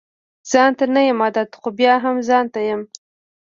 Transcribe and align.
ځانته 0.51 0.85
نه 0.95 1.01
يم 1.07 1.19
عادت 1.25 1.49
خو 1.61 1.69
بيا 1.79 1.93
هم 2.03 2.15
ځانته 2.29 2.59
يم 2.69 2.81